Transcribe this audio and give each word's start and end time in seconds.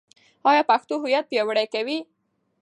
ایا 0.49 0.63
پښتو 0.69 0.93
هویت 1.03 1.25
پیاوړی 1.31 1.65
کوي؟ 1.73 1.97